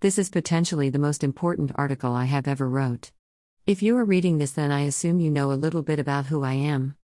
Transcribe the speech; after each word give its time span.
This 0.00 0.16
is 0.16 0.30
potentially 0.30 0.90
the 0.90 0.98
most 1.00 1.24
important 1.24 1.72
article 1.74 2.12
I 2.12 2.26
have 2.26 2.46
ever 2.46 2.68
wrote. 2.68 3.10
If 3.66 3.82
you 3.82 3.96
are 3.96 4.04
reading 4.04 4.38
this 4.38 4.52
then 4.52 4.70
I 4.70 4.82
assume 4.82 5.18
you 5.18 5.28
know 5.28 5.50
a 5.50 5.58
little 5.58 5.82
bit 5.82 5.98
about 5.98 6.26
who 6.26 6.44
I 6.44 6.52
am. 6.52 6.94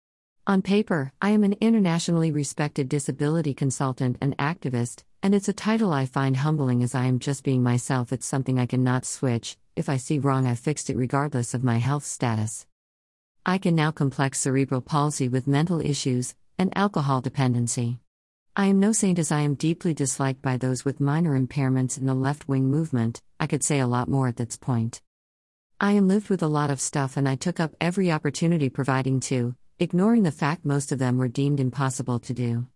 On 0.46 0.62
paper, 0.62 1.12
I 1.20 1.30
am 1.30 1.42
an 1.42 1.56
internationally 1.60 2.30
respected 2.30 2.88
disability 2.88 3.52
consultant 3.52 4.18
and 4.20 4.38
activist, 4.38 5.02
and 5.24 5.34
it's 5.34 5.48
a 5.48 5.52
title 5.52 5.92
I 5.92 6.06
find 6.06 6.36
humbling 6.36 6.84
as 6.84 6.94
I 6.94 7.06
am 7.06 7.18
just 7.18 7.42
being 7.42 7.64
myself. 7.64 8.12
It's 8.12 8.26
something 8.26 8.60
I 8.60 8.66
cannot 8.66 9.04
switch. 9.04 9.56
If 9.74 9.88
I 9.88 9.96
see 9.96 10.20
wrong, 10.20 10.46
I 10.46 10.54
fixed 10.54 10.88
it 10.88 10.96
regardless 10.96 11.52
of 11.52 11.64
my 11.64 11.78
health 11.78 12.04
status. 12.04 12.64
I 13.44 13.58
can 13.58 13.74
now 13.74 13.90
complex 13.90 14.38
cerebral 14.38 14.82
palsy 14.82 15.28
with 15.28 15.48
mental 15.48 15.80
issues 15.80 16.36
and 16.60 16.70
alcohol 16.78 17.20
dependency. 17.20 17.98
I 18.56 18.66
am 18.66 18.78
no 18.78 18.92
saint 18.92 19.18
as 19.18 19.32
I 19.32 19.40
am 19.40 19.56
deeply 19.56 19.94
disliked 19.94 20.40
by 20.40 20.56
those 20.56 20.84
with 20.84 21.00
minor 21.00 21.36
impairments 21.36 21.98
in 21.98 22.06
the 22.06 22.14
left 22.14 22.46
wing 22.46 22.70
movement. 22.70 23.20
I 23.40 23.48
could 23.48 23.64
say 23.64 23.80
a 23.80 23.86
lot 23.88 24.08
more 24.08 24.28
at 24.28 24.36
this 24.36 24.56
point. 24.56 25.02
I 25.80 25.90
am 25.92 26.06
lived 26.06 26.30
with 26.30 26.40
a 26.40 26.46
lot 26.46 26.70
of 26.70 26.80
stuff 26.80 27.16
and 27.16 27.28
I 27.28 27.34
took 27.34 27.58
up 27.58 27.74
every 27.80 28.12
opportunity 28.12 28.68
providing 28.68 29.18
to, 29.22 29.56
ignoring 29.80 30.22
the 30.22 30.30
fact 30.30 30.64
most 30.64 30.92
of 30.92 31.00
them 31.00 31.18
were 31.18 31.26
deemed 31.26 31.58
impossible 31.58 32.20
to 32.20 32.32
do. 32.32 32.68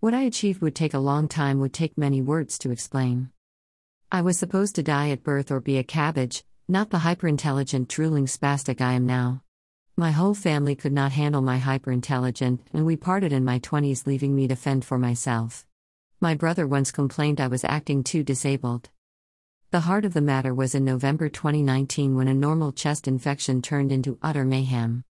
What 0.00 0.14
I 0.14 0.22
achieved 0.22 0.62
would 0.62 0.74
take 0.74 0.94
a 0.94 0.98
long 0.98 1.28
time, 1.28 1.60
would 1.60 1.72
take 1.72 1.96
many 1.96 2.20
words 2.20 2.58
to 2.58 2.72
explain. 2.72 3.30
I 4.10 4.22
was 4.22 4.36
supposed 4.36 4.74
to 4.74 4.82
die 4.82 5.10
at 5.10 5.22
birth 5.22 5.52
or 5.52 5.60
be 5.60 5.78
a 5.78 5.84
cabbage, 5.84 6.42
not 6.66 6.90
the 6.90 6.98
hyperintelligent, 6.98 7.86
drooling 7.86 8.26
spastic 8.26 8.80
I 8.80 8.94
am 8.94 9.06
now. 9.06 9.44
My 10.00 10.12
whole 10.12 10.32
family 10.32 10.74
could 10.74 10.94
not 10.94 11.12
handle 11.12 11.42
my 11.42 11.58
hyperintelligent, 11.58 12.60
and 12.72 12.86
we 12.86 12.96
parted 12.96 13.34
in 13.34 13.44
my 13.44 13.58
20s, 13.58 14.06
leaving 14.06 14.34
me 14.34 14.48
to 14.48 14.56
fend 14.56 14.82
for 14.82 14.96
myself. 14.96 15.66
My 16.22 16.34
brother 16.34 16.66
once 16.66 16.90
complained 16.90 17.38
I 17.38 17.48
was 17.48 17.64
acting 17.64 18.02
too 18.02 18.22
disabled. 18.22 18.88
The 19.72 19.80
heart 19.80 20.06
of 20.06 20.14
the 20.14 20.22
matter 20.22 20.54
was 20.54 20.74
in 20.74 20.86
November 20.86 21.28
2019 21.28 22.16
when 22.16 22.28
a 22.28 22.32
normal 22.32 22.72
chest 22.72 23.06
infection 23.06 23.60
turned 23.60 23.92
into 23.92 24.16
utter 24.22 24.46
mayhem. 24.46 25.04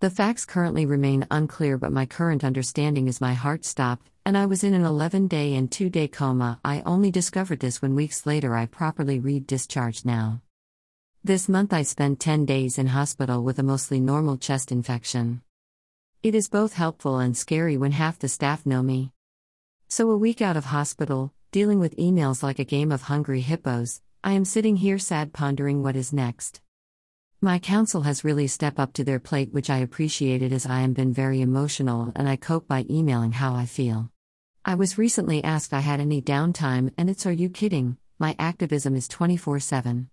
The 0.00 0.10
facts 0.10 0.44
currently 0.44 0.84
remain 0.84 1.26
unclear, 1.30 1.78
but 1.78 1.90
my 1.90 2.04
current 2.04 2.44
understanding 2.44 3.08
is 3.08 3.22
my 3.22 3.32
heart 3.32 3.64
stopped, 3.64 4.10
and 4.26 4.36
I 4.36 4.44
was 4.44 4.62
in 4.62 4.74
an 4.74 4.84
11 4.84 5.26
day 5.26 5.54
and 5.54 5.72
2 5.72 5.88
day 5.88 6.06
coma. 6.06 6.60
I 6.62 6.82
only 6.84 7.10
discovered 7.10 7.60
this 7.60 7.80
when 7.80 7.94
weeks 7.94 8.26
later 8.26 8.54
I 8.54 8.66
properly 8.66 9.18
read 9.18 9.46
discharged 9.46 10.04
now. 10.04 10.42
This 11.26 11.48
month 11.48 11.72
I 11.72 11.84
spent 11.84 12.20
10 12.20 12.44
days 12.44 12.76
in 12.76 12.88
hospital 12.88 13.42
with 13.42 13.58
a 13.58 13.62
mostly 13.62 13.98
normal 13.98 14.36
chest 14.36 14.70
infection. 14.70 15.40
It 16.22 16.34
is 16.34 16.50
both 16.50 16.74
helpful 16.74 17.18
and 17.18 17.34
scary 17.34 17.78
when 17.78 17.92
half 17.92 18.18
the 18.18 18.28
staff 18.28 18.66
know 18.66 18.82
me. 18.82 19.10
So, 19.88 20.10
a 20.10 20.18
week 20.18 20.42
out 20.42 20.58
of 20.58 20.66
hospital, 20.66 21.32
dealing 21.50 21.78
with 21.78 21.96
emails 21.96 22.42
like 22.42 22.58
a 22.58 22.64
game 22.64 22.92
of 22.92 23.00
hungry 23.00 23.40
hippos, 23.40 24.02
I 24.22 24.32
am 24.32 24.44
sitting 24.44 24.76
here 24.76 24.98
sad 24.98 25.32
pondering 25.32 25.82
what 25.82 25.96
is 25.96 26.12
next. 26.12 26.60
My 27.40 27.58
council 27.58 28.02
has 28.02 28.22
really 28.22 28.46
stepped 28.46 28.78
up 28.78 28.92
to 28.92 29.02
their 29.02 29.18
plate, 29.18 29.50
which 29.50 29.70
I 29.70 29.78
appreciated 29.78 30.52
as 30.52 30.66
I 30.66 30.80
am 30.80 30.92
been 30.92 31.14
very 31.14 31.40
emotional 31.40 32.12
and 32.14 32.28
I 32.28 32.36
cope 32.36 32.68
by 32.68 32.84
emailing 32.90 33.32
how 33.32 33.54
I 33.54 33.64
feel. 33.64 34.10
I 34.62 34.74
was 34.74 34.98
recently 34.98 35.42
asked 35.42 35.68
if 35.68 35.78
I 35.78 35.80
had 35.80 36.00
any 36.00 36.20
downtime, 36.20 36.92
and 36.98 37.08
it's 37.08 37.24
are 37.24 37.32
you 37.32 37.48
kidding? 37.48 37.96
My 38.18 38.36
activism 38.38 38.94
is 38.94 39.08
24 39.08 39.60
7. 39.60 40.10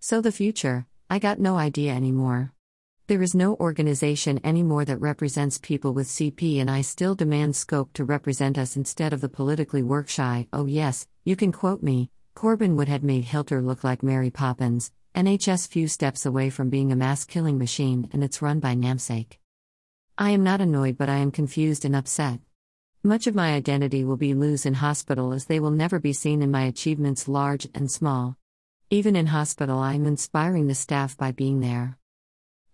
So 0.00 0.20
the 0.20 0.32
future, 0.32 0.86
I 1.10 1.18
got 1.18 1.38
no 1.38 1.56
idea 1.56 1.92
anymore. 1.92 2.52
There 3.08 3.22
is 3.22 3.34
no 3.34 3.54
organization 3.56 4.40
anymore 4.44 4.84
that 4.84 5.00
represents 5.00 5.58
people 5.58 5.94
with 5.94 6.08
CP, 6.08 6.60
and 6.60 6.70
I 6.70 6.80
still 6.80 7.14
demand 7.14 7.54
Scope 7.54 7.92
to 7.94 8.04
represent 8.04 8.58
us 8.58 8.76
instead 8.76 9.12
of 9.12 9.20
the 9.20 9.28
politically 9.28 9.82
work 9.82 10.08
shy. 10.08 10.48
Oh, 10.52 10.66
yes, 10.66 11.06
you 11.24 11.36
can 11.36 11.52
quote 11.52 11.82
me 11.82 12.10
Corbyn 12.34 12.76
would 12.76 12.88
have 12.88 13.02
made 13.02 13.24
Hilter 13.24 13.62
look 13.62 13.84
like 13.84 14.02
Mary 14.02 14.30
Poppins, 14.30 14.90
NHS 15.14 15.68
few 15.68 15.88
steps 15.88 16.26
away 16.26 16.50
from 16.50 16.68
being 16.68 16.92
a 16.92 16.96
mass 16.96 17.24
killing 17.24 17.58
machine, 17.58 18.08
and 18.12 18.22
it's 18.22 18.42
run 18.42 18.60
by 18.60 18.74
namesake. 18.74 19.38
I 20.18 20.30
am 20.30 20.42
not 20.42 20.60
annoyed, 20.60 20.98
but 20.98 21.08
I 21.08 21.16
am 21.16 21.30
confused 21.30 21.84
and 21.84 21.94
upset. 21.94 22.40
Much 23.02 23.26
of 23.26 23.34
my 23.34 23.54
identity 23.54 24.04
will 24.04 24.16
be 24.16 24.34
lose 24.34 24.66
in 24.66 24.74
hospital 24.74 25.32
as 25.32 25.44
they 25.44 25.60
will 25.60 25.70
never 25.70 26.00
be 26.00 26.12
seen 26.12 26.42
in 26.42 26.50
my 26.50 26.64
achievements, 26.64 27.28
large 27.28 27.68
and 27.74 27.90
small. 27.90 28.36
Even 28.88 29.16
in 29.16 29.26
hospital, 29.26 29.80
I 29.80 29.94
am 29.94 30.06
inspiring 30.06 30.68
the 30.68 30.74
staff 30.76 31.16
by 31.16 31.32
being 31.32 31.58
there. 31.58 31.98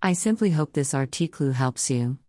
I 0.03 0.13
simply 0.13 0.51
hope 0.51 0.75
this 0.75 0.93
article 0.93 1.53
helps 1.53 1.91
you. 1.91 2.19